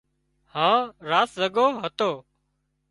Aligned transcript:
هانَ 0.53 0.81
رات 1.09 1.29
زڳو 1.39 1.65
هتو 1.81 2.11